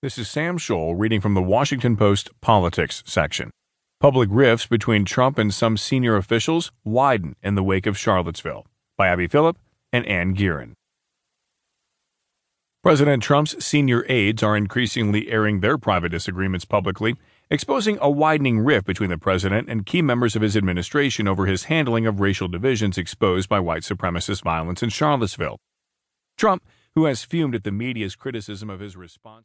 This 0.00 0.16
is 0.16 0.28
Sam 0.28 0.58
Scholl 0.58 0.94
reading 0.96 1.20
from 1.20 1.34
the 1.34 1.42
Washington 1.42 1.96
Post 1.96 2.30
Politics 2.40 3.02
section. 3.04 3.50
Public 3.98 4.28
rifts 4.30 4.64
between 4.64 5.04
Trump 5.04 5.38
and 5.38 5.52
some 5.52 5.76
senior 5.76 6.14
officials 6.14 6.70
widen 6.84 7.34
in 7.42 7.56
the 7.56 7.64
wake 7.64 7.84
of 7.84 7.98
Charlottesville 7.98 8.64
by 8.96 9.08
Abby 9.08 9.26
Phillip 9.26 9.58
and 9.92 10.06
Anne 10.06 10.36
Gearan. 10.36 10.74
President 12.80 13.24
Trump's 13.24 13.64
senior 13.64 14.06
aides 14.08 14.40
are 14.40 14.56
increasingly 14.56 15.32
airing 15.32 15.58
their 15.58 15.76
private 15.76 16.10
disagreements 16.10 16.64
publicly, 16.64 17.16
exposing 17.50 17.98
a 18.00 18.08
widening 18.08 18.60
rift 18.60 18.86
between 18.86 19.10
the 19.10 19.18
president 19.18 19.68
and 19.68 19.84
key 19.84 20.00
members 20.00 20.36
of 20.36 20.42
his 20.42 20.56
administration 20.56 21.26
over 21.26 21.46
his 21.46 21.64
handling 21.64 22.06
of 22.06 22.20
racial 22.20 22.46
divisions 22.46 22.98
exposed 22.98 23.48
by 23.48 23.58
white 23.58 23.82
supremacist 23.82 24.44
violence 24.44 24.80
in 24.80 24.90
Charlottesville. 24.90 25.58
Trump, 26.36 26.62
who 26.94 27.06
has 27.06 27.24
fumed 27.24 27.56
at 27.56 27.64
the 27.64 27.72
media's 27.72 28.14
criticism 28.14 28.70
of 28.70 28.78
his 28.78 28.96
response 28.96 29.36